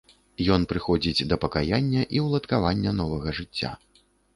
[0.55, 3.77] Ён прыходзіць да пакаяння і ўладкавання новага жыцця.